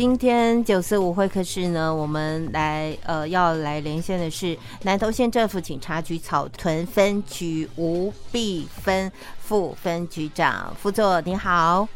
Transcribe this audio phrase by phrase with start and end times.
[0.00, 11.86] 今天九四五会客室呢，我们来呃要来连线的是南投县政府警察局草屯分局吴碧芬副分局长，副座你好，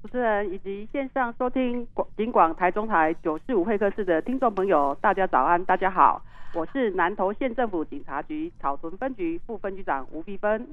[0.00, 6.22] 主持人以及线上收听广警广台中台九四五会客室的听众朋友，大家早安，大家好，
[6.54, 10.66] 我是南投县政府警察局草屯分局副分局长吴碧芬。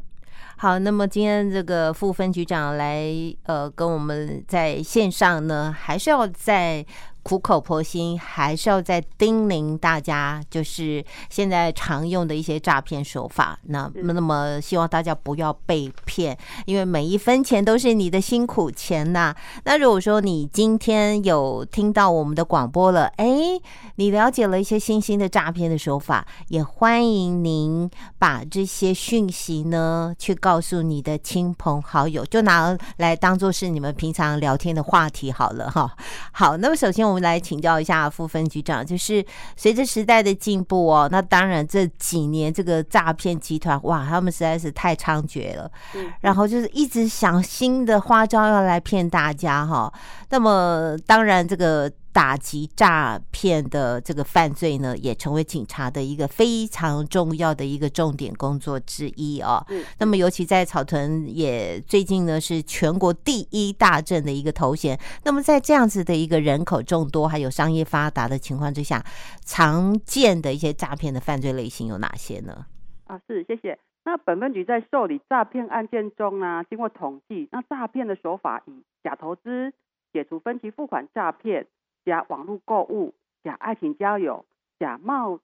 [0.57, 3.05] 好，那么今天这个副分局长来，
[3.43, 6.85] 呃，跟我们在线上呢，还是要在。
[7.25, 13.57] 苦口婆心，还是要再叮咛大家，就是现在常用的一些诈骗手法。
[13.63, 19.35] 那那么，希望大家不要被骗，因为每一分钱都是你的辛苦钱呐。
[19.63, 23.59] 那如果说你今天有听到我们的广播了，哎，
[23.95, 27.89] 你了解了一些新兴的诈骗的手法，也欢迎您
[28.19, 35.91] 把这些讯息呢，去告诉你的亲朋好友，就拿来当做是你们平常聊天的话题好了哈。
[36.31, 37.14] 好，那么首先我。
[37.15, 39.25] 我们来请教一下副分局长，就是
[39.55, 45.71] 随着时代的进步哦，那当然这几年这个诈骗集团哇，他们实在是太猖獗了，
[46.19, 49.89] 然后就是一直想新的花招要来骗大家哈。
[50.29, 51.89] 那么当然这个。
[52.15, 59.61] 打击诈骗的这个犯罪呢，也成为警察的一个非常重要的一个重点工作之一哦。
[59.67, 59.83] 嗯。
[59.99, 64.97] 那么，尤其在草屯，也最近呢是全国第一大镇的一个头衔。
[65.25, 69.03] 那么，在这样子的一个人口众多，还有商业发达的情况之下，
[69.43, 72.65] 常见的一些诈骗的犯罪类型有哪些呢？
[73.07, 73.77] 啊，是，谢谢。
[74.05, 78.71] 那本分局在受理诈骗案件中呢，经过统计，那诈骗的手法以
[79.03, 79.73] 假投资、
[80.13, 81.67] 解除分期付款诈骗。
[82.05, 84.45] 假网络购物、假爱情交友、
[84.79, 85.39] 假冒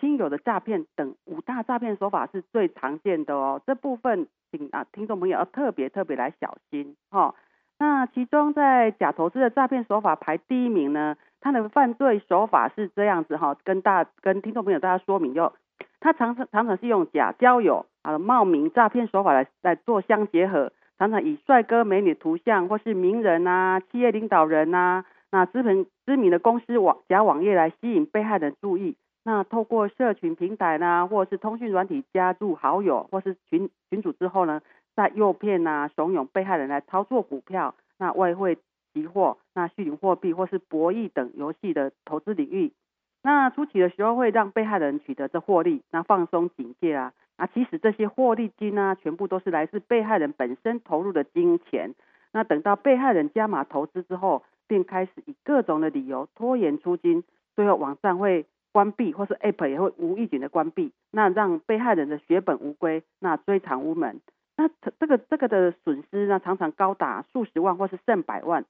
[0.00, 3.60] 亲友的诈骗等五大诈骗手法是最常见的哦。
[3.66, 7.34] 这部分请啊听众朋友要特别特别来小心哈、
[7.78, 15.52] 那其中在假投资的诈骗手法排第一名呢，它的犯罪手法是这样子哈、跟大跟听众朋友大家说明就。
[15.98, 25.04] 它常常常常是用假交友啊冒名诈骗手法来来做相结合，常常以帅哥美女图像或是名人啊、企业领导人啊。
[25.30, 34.62] 那知名知名的公司网假网页来吸引被害人注意，那透过社群平台呢，或者是通讯软体加入好友，或是群群组之后呢，
[34.94, 38.56] 再诱骗呐、怂恿被害人来操作股票、那外汇、
[38.94, 42.72] 期货、那虚拟货币或是博弈等游戏的投资领域。
[43.22, 51.94] 那初期的时候会让被害人取得这获利，那放松警戒啊，啊，其实这些获利金呢，全部都是来自被害人本身投入的金钱。
[52.32, 64.20] 那等到被害人加码投资之后，并开始以各种的理由拖延出金，最后网站会关闭，或是 App 也会无预警的关闭，那让被害人的血本无归，那追偿无门。
[64.56, 64.68] 那
[64.98, 68.64] 这个这个的损失呢，常常高达数十万或是上百万。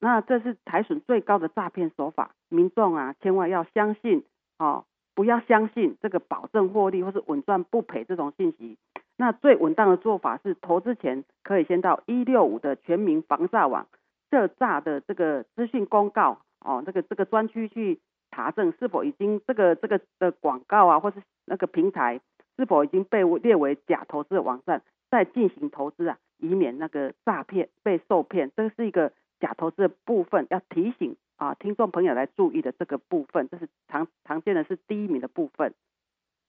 [0.00, 4.24] 那这是台损最高的诈骗手法，民众啊，千万要相信
[4.58, 8.76] 哦，不要相信这个保证获利或是稳赚不赔这种信息。
[9.16, 13.86] 那最稳当的做法是，投资前可以先到一六五的全民防诈网。
[14.34, 18.00] 涉诈的这个资讯公告哦，这个这个专区去
[18.32, 22.20] 查证是否已经这个这个的广告啊，或是那个平台
[22.56, 28.50] 是否已经被列为假投资的网站，再进行投资啊，以免那个诈骗被受骗。
[28.56, 35.72] 这是一个假投资的部分，要提醒啊听众朋友来注意的这个部分，这是常常见的是第一名的部分。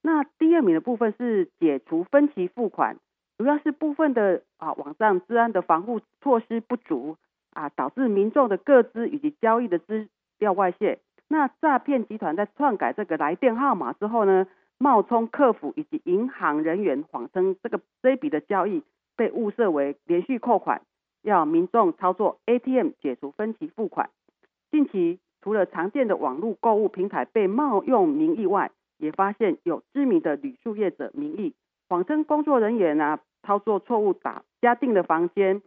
[0.01, 2.97] 那第二名的部分是解除分期付款，
[3.37, 7.17] 主要是部分的啊网站治安的防护措施不足。
[7.55, 10.07] 啊，导致民众的个资以及交易的资
[10.37, 10.99] 料外泄。
[11.27, 14.45] 那诈骗集团在篡改这个来电号码之后呢，
[14.77, 18.83] 冒充客服以及银行人员，谎称这个这笔的交易
[19.17, 20.81] 被误设为连续扣款，
[21.23, 24.09] 要民众操作 ATM 解除分期付款。
[24.69, 31.53] 近期除了常见的网络购物平台被冒用名义外，也发现有知名的旅宿业者名义，
[31.87, 35.61] 谎称工作人员啊操作错误打加订的房间，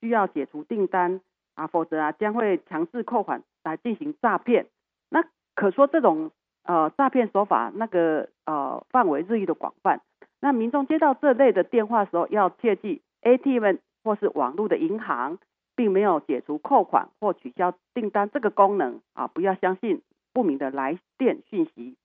[0.00, 1.20] 需要解除订单。
[1.54, 4.66] 啊，否则啊将会强制扣款来进行诈骗。
[5.10, 5.24] 那
[5.54, 6.30] 可说这种
[6.64, 10.00] 呃诈骗手法那个呃范围日益的广泛。
[10.40, 15.38] 那民众接到这类的电话时候，要切记 ATM 或是网络的银行
[15.74, 20.02] 并没有解除扣款或取消订单这个功能啊，不要相信
[20.32, 21.96] 不明的来电讯息。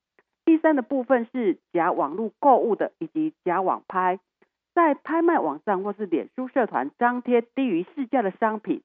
[0.45, 4.19] 第三的部分是假网络购物的以及假网拍，
[4.73, 8.81] 在拍卖网站或是脸书社团张贴低于市价的商品。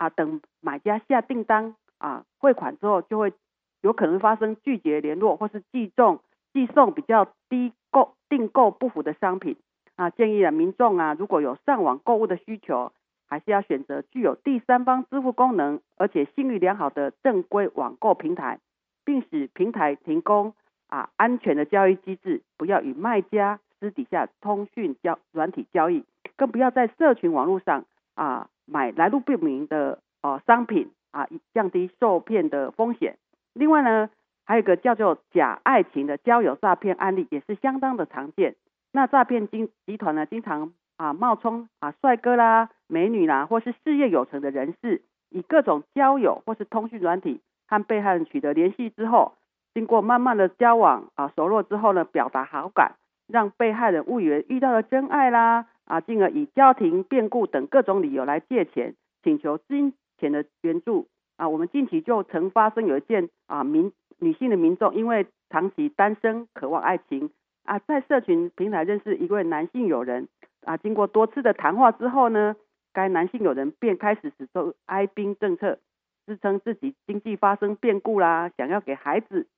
[0.00, 3.34] 啊，等买家下订单啊，汇款之后就会
[3.82, 6.20] 有可能发生拒绝联络或是寄送
[6.54, 9.58] 寄送比较低购订购不符的商品
[9.96, 10.08] 啊。
[10.08, 12.92] 建议啊，民众啊，如果有上网购物的需求，
[13.28, 18.58] 还是要选择具有第三方支付功能，而且信誉良好的正规网购平台，
[19.04, 20.54] 并使平台提供
[20.88, 26.06] 啊安全的交易机制，不要与卖家私底下通讯交软体交易，
[26.36, 33.16] 更不要在社群网络上啊买来路不明的哦商品啊，以降低受骗的风险。
[33.52, 34.08] 另外呢，
[34.46, 38.54] 还有一个叫做假爱情的交友诈骗案例，也是相当的常见。
[38.92, 49.34] 那诈骗集集团呢，经常啊冒充啊帅哥啦、美女啦，或是事业有成的人士，以各种交友或是通讯软体和被害人取得联系之后，
[49.74, 52.94] 经过慢慢的交往啊熟络之后呢，表达好感，
[53.26, 58.94] 让被害人误以为遇到了真爱啦啊，进而以家庭变故等各种理由来借钱，
[59.24, 61.48] 请求金钱的援助啊。
[61.48, 67.30] 我们近期就曾发生有一件啊民女性的民众因为长期单身，渴望爱情。
[67.64, 70.28] 啊，在社群平台认识一位男性友人
[70.64, 72.54] 啊，经过多次的谈话之后呢，
[72.92, 75.80] 该男性友人便开始使出哀兵政策，
[76.24, 79.48] 自称自己经济发生变故啦，想要给孩子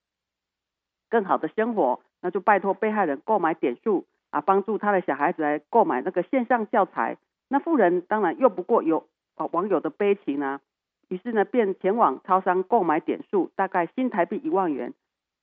[1.10, 7.18] 更好的生活，那就拜托被害人购买点数啊，帮助他的小孩子来购买那个线上教材。
[7.48, 9.06] 那富人当然又不过有
[9.36, 10.60] 啊网友的悲情啊，
[11.08, 14.92] 于是呢便前往超商购买点数，大概新台币一万元。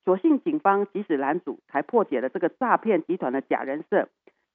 [0.04, 4.08] 所幸警方及时拦阻，才破解了这个诈骗集团的假人设。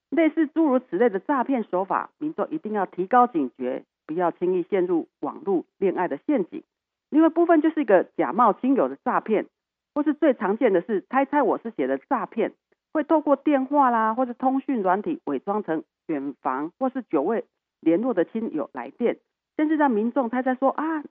[0.10, 6.64] 类似诸如此类的诈骗手法，民众一定要提高警觉，不要轻易陷入网络恋爱的陷阱。
[7.10, 9.46] 另外部分就是一个假冒亲友的诈骗，
[9.94, 12.52] 或是最常见的是猜猜我是写的诈骗，
[12.96, 17.44] 会透过电话啦，或是通讯软体伪装成远房或是久未
[17.82, 19.18] 联络的亲友来电，
[19.58, 21.04] 甚至让民众猜猜说啊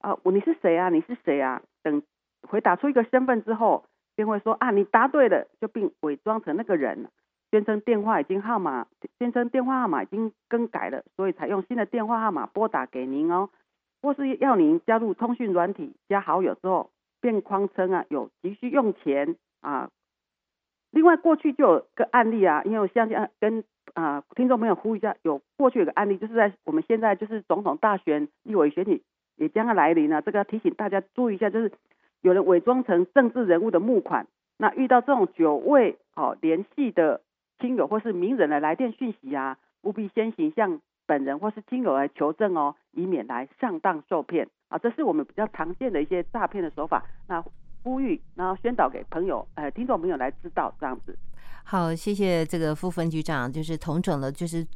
[0.00, 0.88] 啊，你是谁啊？
[0.88, 1.60] 你是谁啊？
[1.82, 2.02] 等。
[2.48, 3.84] 回答出一个身份之后，
[4.14, 7.10] 便会说啊，你答对了，就并伪装成那个人，
[7.50, 8.86] 宣称电话已经号码，
[9.18, 13.50] 宣称电话号码已经更改了，所以采用新的电话号码拨打给您哦，
[14.00, 16.90] 或是要您加入通讯软体加好友之后，
[17.20, 19.90] 便谎称啊有急需用钱啊。
[20.90, 29.02] 另外过去就有个案例啊，因为我相信跟啊听众朋友呼吁一下，有过去有个案例，就是在我们现在就是总统大选立委选举
[29.36, 31.72] 也将要来临了，这个要提醒大家注意一下，就是。
[32.22, 37.20] 有人伪装成政治人物的募款，那遇到这种久未好联系的
[37.60, 44.78] 亲友或是名人的来电讯息啊，务必先行向本人或是亲友来求证哦，以免来上当受骗啊。
[44.78, 47.44] 这是我们比较常见的一些诈骗的手法，那
[47.86, 51.16] 呼吁然后宣导给朋友呃听众朋友来知道这样子。
[51.62, 54.66] 好，谢谢这个副分局长，就是同整了就是。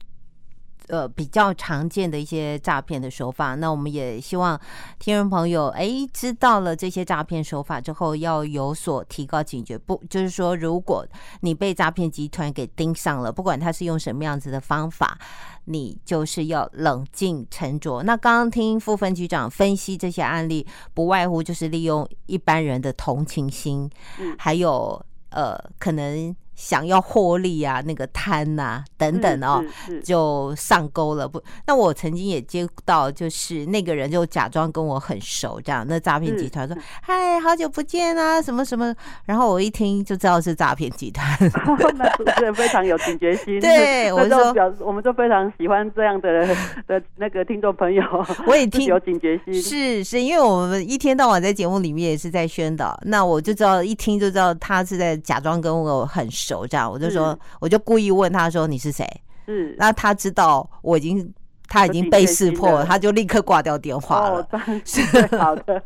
[0.89, 4.61] 呃，比较常见的一些诈骗的手法，那我们也希望
[4.99, 9.79] 听众朋友哎，知道了这些诈骗手法之后，要有所提高警觉。
[9.79, 11.07] 不，就是说，如果
[11.43, 15.17] 你被诈骗集团给盯上了，不管他是用什么样子的方法，
[15.65, 18.03] 你就是要冷静沉着。
[18.03, 23.91] 那刚刚听副分局长分析这些案例，不外乎就是利用一般人的同情心，
[24.39, 26.35] 还有呃，可能。
[26.61, 29.65] 想要获利啊，那个贪呐、啊、等等哦，
[30.05, 31.27] 就上钩了。
[31.27, 41.27] 不，那我曾经也接到，就是那个人就假装跟我很熟，这样那诈骗集团说：“嗨，好久不见啊，什么什么。”然后我一听就知道是诈骗集团，
[41.97, 43.59] 那主持人非常有警觉心。
[43.59, 46.47] 对， 我就表示，我们就非常喜欢这样的
[46.87, 48.03] 的那个听众朋友。
[48.47, 56.50] 我也 听有警觉心，是是，因为我们一天到晚在节目里面也是在宣导，那我就知道一听就知道他是在假装跟我很熟。
[56.51, 59.07] 手这样，我就说，我就故意问他说，你是谁？
[59.47, 61.33] 是，那他知道我已经。
[61.71, 64.41] 他已经被识破了，他就立刻挂掉电话了。
[64.51, 65.01] 哦，是
[65.37, 65.81] 好的，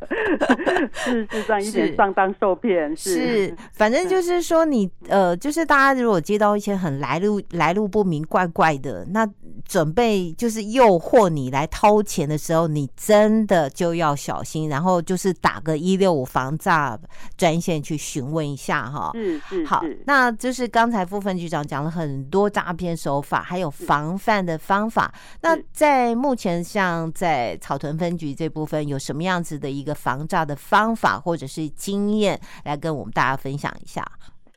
[0.95, 9.29] 是是这样一点上当受骗是，是，反正就是说你呃，就是大家如果接到一些很来路来路不明、怪怪的，那
[9.67, 16.99] 准备就是诱惑你来掏钱的时候，你真的就要小心，然后就是打个一六五防诈
[17.37, 19.11] 专线去询问一下哈。
[19.13, 25.13] 是是好，那就是刚才副分局长讲了很多诈骗手法，还有防范的方法，
[25.43, 25.55] 那。
[25.75, 34.05] 在目前，像在草屯分局这部分，有什么样子的一个防诈的方法或者是经验，来跟我们大家分享一下？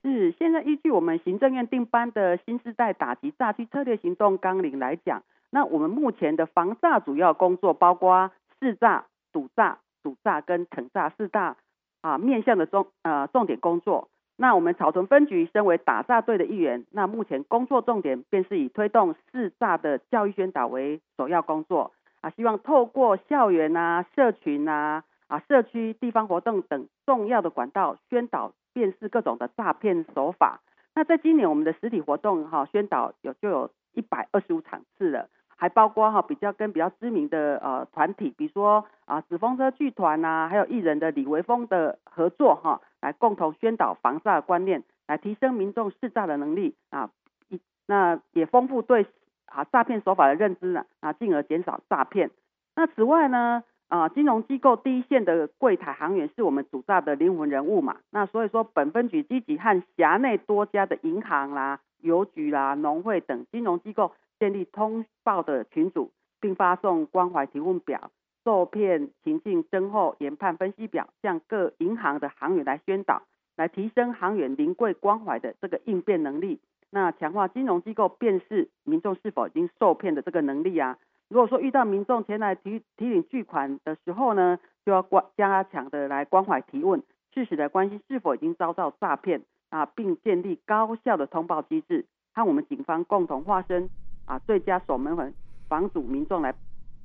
[0.04, 11.58] 是，现在依据我们行政院定颁的新时代打击诈欺策略行动纲领来讲，那我们目前的防诈主要工作包括识诈、堵诈、赌诈跟惩诈四大
[12.02, 14.08] 啊面向的重呃重点工作。
[14.39, 21.91] 那我们草屯分局身为打诈队的一员，那目前工作重点便是以推动识诈的教育宣导为首要工作
[22.22, 30.62] 啊，希望透过校园啊、社群啊、啊社区地方活动等重要的管道宣导辨识各种的诈骗手法。
[30.94, 47.10] 那在今年我们的实体活动哈宣导有就有一百二十五场次了还包括哈比较跟比较知名的呃团体，比如说啊纸风车剧团呐，还有艺人的李维峰的合作哈，来共同宣导防诈观念，来提升民众识诈的能力啊，
[47.48, 49.06] 一那也丰富对
[49.46, 52.32] 啊诈骗手法的认知呢啊，进而减少诈骗。
[52.76, 53.64] 那此外呢？
[53.90, 57.96] 啊，金融机构第一线的柜台行员是我们主诈的灵魂人物嘛？
[58.10, 66.12] 那所以说，本分局积极和辖内多家的银行啦、邮局啦、农会等金融机构建立通报的群组，
[66.42, 68.12] 并发送关怀提问表、
[68.48, 73.24] 受骗情境侦后研判分析表，向各银行的行员来宣导，
[73.58, 76.62] 来提升行员临柜关怀的这个应变能力。
[76.89, 80.98] 那强化金融机构辨识民众是否已经受骗的这个能力啊。
[81.27, 93.89] 如果说遇到民众前来提提领巨款的时候呢，就要关加强的来关怀提问，适时的关心是否已经遭到诈骗啊，并建立高效的通报机制，和我们警方共同化身
[94.25, 95.34] 啊最佳守门人，
[95.68, 96.56] 防阻民众来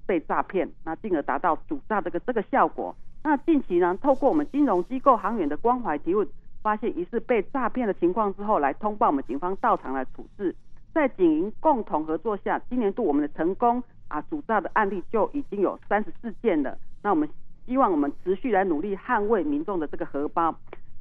[0.06, 2.94] 被诈骗，那进而达到主诈这个这个效果。
[3.24, 6.26] 那近期呢，透过我们金融机构行员的关怀提问，
[6.62, 10.54] 发现疑似被诈骗的情况之后，来通报我们警方到场来处置。
[10.92, 13.82] 在警银共同合作下，今年度我们的成功。
[14.08, 16.76] 啊，主诈的案例就已经有三十四件了。
[17.02, 17.26] 那我们
[17.64, 20.54] 希望我们持续来努力捍卫民众的这个荷包。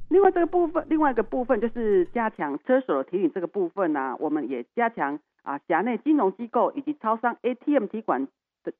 [0.08, 8.26] 另外这个部分，另外一个部分就是加强车手的提醒这个部分呢、我们也加强啊辖内金融机构以及超商 ATM 提款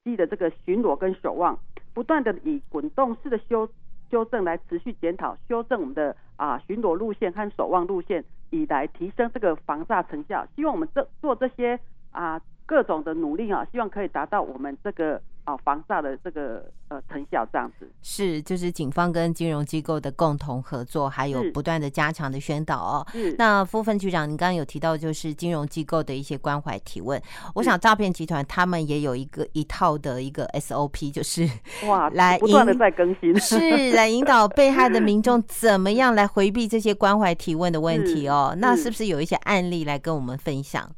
[0.04, 1.58] 机的这个巡逻跟守望，
[1.94, 3.68] 不断的以滚动式的修
[4.10, 10.46] 修正来持续检讨修正我们的啊巡逻路线和守望路线，以来提升这个防诈成效。
[10.54, 12.40] 希望我们这做这些啊。
[12.72, 17.86] 各种的努力啊，希望可以达到我们这个啊防诈的这个呃成效，这样子。
[18.00, 23.06] 是就是警方跟金融机构的共同合作，还有不断的加强的宣导哦。
[23.36, 27.20] 那副分局长，您刚刚有提到就是金融机构的一些关怀提问，
[27.56, 31.46] 我想诈骗集团他们也有一个一套的一个 SOP，就是
[31.86, 38.56] 哇 来不断的在更新，是来引导被害的民众 怎么样来回避这些关怀提问的问题哦。
[38.58, 40.90] 那是不是有一些案例来跟我们分享？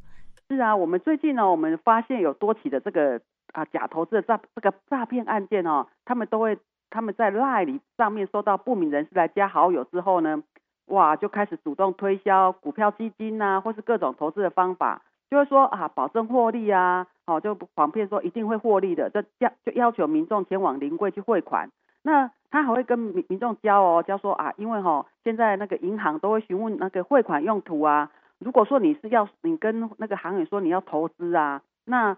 [0.49, 3.21] 是啊，我们最近呢，我们发现有多起的这个
[3.53, 6.59] 啊假投资的诈这个诈骗案件哦，他们都会
[6.91, 10.43] 他们在 LINE 里上面收到不明人士来加好友之后呢，
[10.87, 21.71] 哇，就开始主动推销股票基金呐、或是各种投资的方法，就会说啊保证获利啊，好就谎骗说一定会获利的，就要就要求民众前往临柜去汇款。
[22.03, 28.11] 那他还会跟民民众教哦，教说啊，因为哈、哦、现在那个银行都会询问那个汇款用途啊。
[28.38, 32.17] 如果说你是要你跟那个行员说你要投资啊，那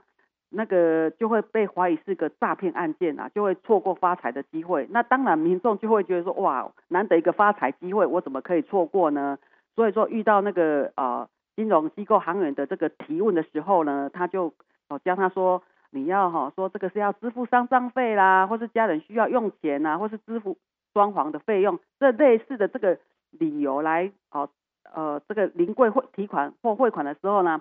[0.48, 4.86] 那个就会被怀疑是个诈骗案件啊，就会错过发财的机会。
[4.90, 9.38] 那当然民众就会觉得说哇，难得一个发财机会，我怎么可以错过呢？
[9.74, 14.54] 所以说遇到那个呃金融机构行员的这个提问的时候呢，他就
[14.88, 20.56] 哦教他说你要哈说这个是要支付丧葬费啦，或是家人需要用钱啊，或是支付
[20.94, 22.98] 装潢的费用，这类似的这个
[23.30, 24.48] 理由来哦。
[24.94, 27.60] 呃，这个临柜汇提款或汇款的时候呢，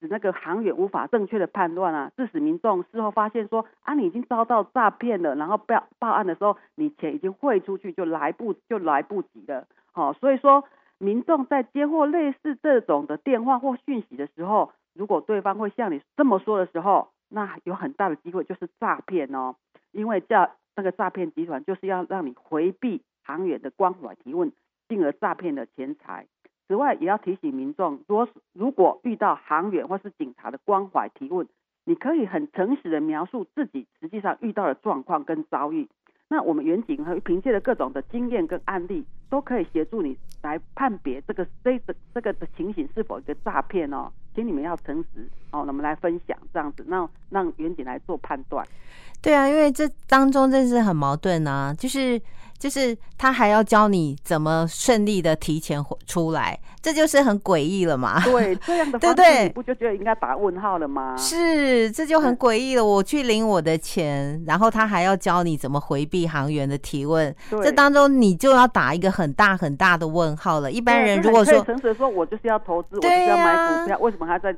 [0.00, 9.66] 使那个行员无法正确的判断啊，致使民众事后发现说啊，你已经遭到诈骗了，然后报报案的时候，你钱已经汇出去就来不就来不及了。
[9.92, 10.64] 好、哦，所以说
[10.98, 19.56] 民众在接获类似这种的电话或讯息的时候，如果对方会像你这么说的时候，那有很大的机会就是诈骗哦，
[19.92, 24.52] 因为叫那个诈骗集团就是要让你回避行员的关怀提问，
[24.88, 26.26] 进而诈骗的钱财。
[26.68, 31.48] 此外，也要提醒民众，如果如果遇到行员或是警察的关怀提问，
[31.86, 35.88] 你可以很诚实的描述自己实际上遇到的状况跟遭遇。
[36.28, 44.10] 那我们远景和凭借的各种的经验跟案例，都可以协助你来判别这个这个这个的情形是否一个诈骗哦。
[44.34, 48.64] 请你们要诚实哦，那我们来分享这样子，让让远景来做判断。
[49.20, 52.20] 对啊，因为这当中真是很矛盾啊，就是。
[52.58, 58.20] 就是他还要教你怎么顺利的提前出来，这就是很诡异了嘛？
[58.24, 61.16] 对，这样的 方式你不就觉得应该打问号了吗？
[61.16, 62.84] 是，这就很诡异了。
[62.84, 70.70] 我去领我的钱，然后他还要教你怎么回避行员的提问，这当中你就要打一个很大很大的问号了。
[70.70, 74.56] 一般人如果说诚实说，我就是要投资，我就是要买股票，为什么还在？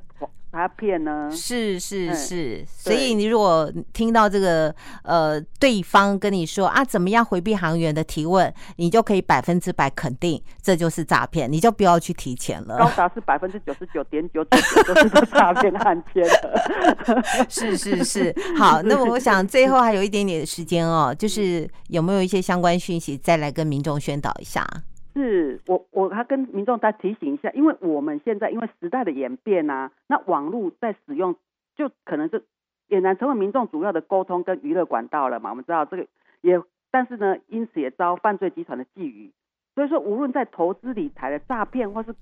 [0.52, 1.30] 他骗呢？
[1.30, 12.78] 是是是，所以你如果听到这个呃，对方跟你说啊，怎么样回避行员的提问，你就可以百分之百肯定这就是诈骗，你就不要去提钱了。
[12.78, 16.60] 高达是百分之九十九点九九都是诈骗案件的。
[17.48, 24.66] 是是是，好，那么我想最后还有一点点的时间哦，就是有没有一些相关讯息再来跟民众宣导一下？
[25.14, 31.34] 是我我还跟民众再提醒一下，因为我们现在因为时代的演变啊，那网络在使用
[31.76, 32.44] 就可能是
[32.88, 35.50] 俨然成为民众主要的沟通跟娱乐管道了嘛。
[35.50, 36.06] 我们知道这个
[36.40, 39.30] 也，但是呢，因此也遭犯罪集团的觊觎。
[39.74, 42.14] 所以说，无论在投资理财的诈骗，或是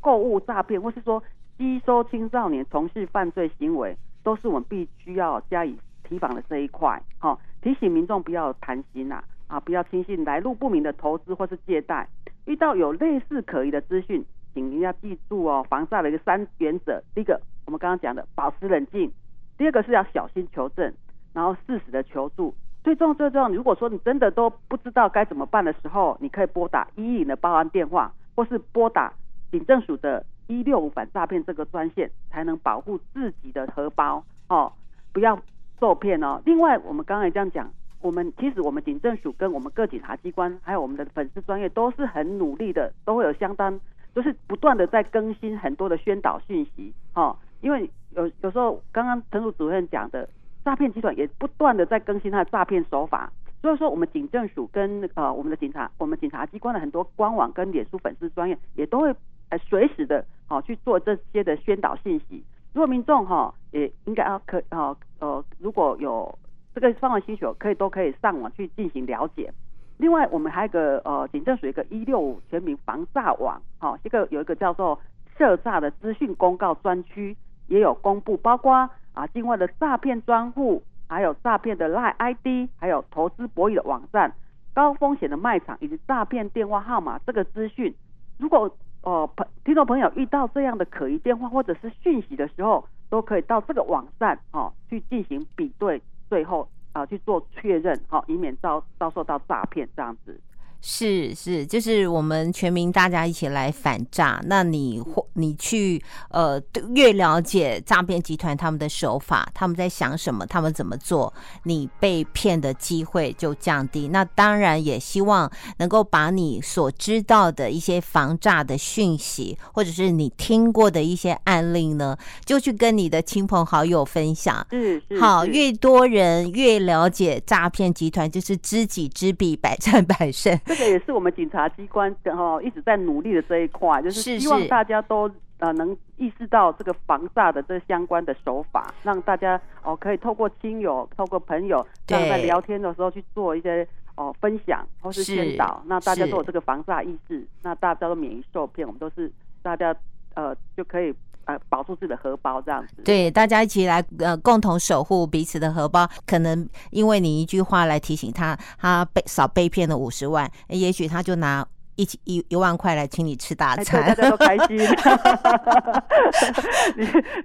[0.00, 1.22] 购物诈骗，或是说
[1.56, 7.00] 吸收青少年从事犯罪行为，都是我们必须要加以提防的这一块。
[7.18, 12.08] 好、提醒民众不要贪心呐、啊，啊，不要轻信来路不明的投资或是借贷。
[12.44, 14.24] 遇到有类似可疑的资讯，
[14.54, 19.10] 请您要记住哦，防诈的一个三原则：第一个，我们刚刚讲的保持冷静；
[19.58, 20.94] 第二个是要小心求证，
[21.32, 22.54] 然后适时的求助。
[22.84, 29.12] 最重要、最重要，如果说你真的都不知道该怎么办的时候，你可以拨打一一零的报案电话，或是拨打
[29.50, 34.72] 警政署的一六五反诈骗这个专线，才能保护自己的荷包哦，
[35.12, 35.38] 不要
[35.78, 36.40] 受骗哦。
[36.46, 43.80] 另外，我们刚才也这样讲，我们其实我们警政署跟我们各警察机关，还有我们的粉丝专业，都是很努力的，都会有相当，
[44.14, 47.36] 就是不断的在更新很多的宣导讯息哦。
[47.60, 50.28] 因为有有时候，刚刚陈署主任讲的。
[50.64, 59.14] 诈骗集团也不断的在更新它的诈骗手法，所以说我们警政署跟呃我们的警察，我们警察机关的很多官网跟脸书粉丝专业也都会
[59.48, 62.44] 呃随时的哦去做这些的宣导信息。
[62.74, 66.38] 如果民众哈也应该要可呃呃如果有
[66.78, 69.52] 这个方面需求，可以都可以上网去进行了解。
[69.96, 74.98] 另外我们还有一个呃警政署一个一六五全民防诈网，好这个有一个叫做
[75.36, 78.88] 涉诈的资讯公告专区也有公布，包括。
[79.14, 84.32] 啊，境外的诈骗专户，还有诈骗的 LINE ID，还有投资博弈的网站、
[84.72, 87.92] 高风险的卖场以及诈骗电话号码这个资讯，
[88.36, 100.40] 如果呃朋听众朋友遇到这样的可疑电话或者是讯息的时候，都可以到这个网站哦去进行比对，最后啊、去做确认，好、哦，以免遭遭受到诈骗这样子。
[100.80, 104.40] 是是，就是我们全民大家一起来反诈。
[104.46, 106.60] 那你或你去呃，
[106.94, 111.32] 越了解诈骗集团他们的手法，他们在想什么，他们怎么做，
[111.64, 114.08] 你被骗的机会就降低。
[114.08, 124.64] 那当然也希望能够把你所知道的一些防诈的讯息，或者是你听过的一些案例呢，就去跟你的亲朋好友分享。
[124.70, 130.58] 嗯，好，越多人越了解诈骗集团，就是知己知彼，百战百胜。
[130.68, 135.28] 这个也是我们警察机关然后一直在努力的这一块，就是希望大家都
[135.58, 149.96] 呃能意识到这个防诈的这相关的手法，让大家哦可以透过亲友、透过朋友，这样在聊天的时候去做一些哦分享或是宣导，那大家都有这个防诈意识，那大家都免于受骗，我们都是大家
[150.34, 151.14] 呃就可以。
[151.48, 156.06] 呃，保住自己的荷包这样子，对，大家一起来呃，共同守护彼此的荷包。
[156.26, 164.78] 可能因为你一句话来提醒他，他被少被骗了五十万，也许他就拿一一一万块来请你吃大餐，大家都开心，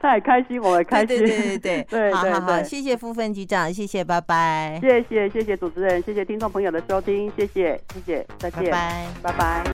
[0.01, 9.63] 他也开心，我也开心，对对对对对，对， 好好好，谢谢副分局长，谢谢，拜拜，谢谢谢谢主持人，谢谢听众朋友的收听，谢谢谢谢，再见，拜拜，拜拜。